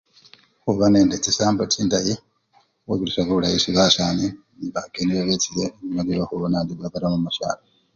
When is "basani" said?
3.77-4.25